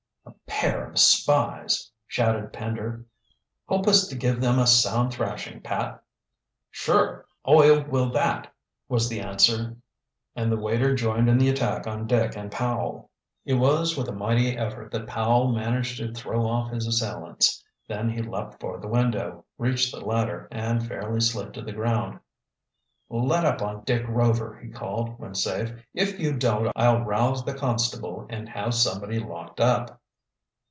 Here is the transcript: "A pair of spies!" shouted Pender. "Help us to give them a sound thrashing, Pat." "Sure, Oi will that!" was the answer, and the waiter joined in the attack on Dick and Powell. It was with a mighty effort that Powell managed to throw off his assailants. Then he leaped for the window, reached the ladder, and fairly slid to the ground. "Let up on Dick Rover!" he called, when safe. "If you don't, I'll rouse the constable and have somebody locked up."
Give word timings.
"A 0.23 0.63
pair 0.65 0.91
of 0.91 0.99
spies!" 0.99 1.89
shouted 2.05 2.53
Pender. 2.53 3.03
"Help 3.67 3.87
us 3.87 4.07
to 4.09 4.15
give 4.15 4.39
them 4.41 4.59
a 4.59 4.67
sound 4.67 5.11
thrashing, 5.11 5.59
Pat." 5.61 6.03
"Sure, 6.69 7.25
Oi 7.49 7.81
will 7.85 8.11
that!" 8.11 8.53
was 8.87 9.09
the 9.09 9.19
answer, 9.21 9.77
and 10.35 10.51
the 10.51 10.59
waiter 10.59 10.93
joined 10.93 11.27
in 11.29 11.39
the 11.39 11.49
attack 11.49 11.87
on 11.87 12.05
Dick 12.05 12.35
and 12.35 12.51
Powell. 12.51 13.09
It 13.45 13.55
was 13.55 13.97
with 13.97 14.07
a 14.07 14.11
mighty 14.13 14.55
effort 14.55 14.91
that 14.91 15.07
Powell 15.07 15.51
managed 15.51 15.97
to 15.97 16.13
throw 16.13 16.45
off 16.47 16.69
his 16.71 16.85
assailants. 16.85 17.63
Then 17.87 18.07
he 18.07 18.21
leaped 18.21 18.59
for 18.59 18.77
the 18.77 18.87
window, 18.87 19.45
reached 19.57 19.91
the 19.91 20.05
ladder, 20.05 20.47
and 20.51 20.87
fairly 20.87 21.21
slid 21.21 21.51
to 21.55 21.63
the 21.63 21.71
ground. 21.73 22.19
"Let 23.09 23.43
up 23.45 23.63
on 23.63 23.83
Dick 23.85 24.05
Rover!" 24.07 24.59
he 24.63 24.69
called, 24.69 25.17
when 25.17 25.33
safe. 25.33 25.71
"If 25.95 26.19
you 26.19 26.37
don't, 26.37 26.71
I'll 26.75 27.01
rouse 27.03 27.43
the 27.43 27.55
constable 27.55 28.27
and 28.29 28.47
have 28.49 28.75
somebody 28.75 29.17
locked 29.17 29.59
up." 29.59 29.97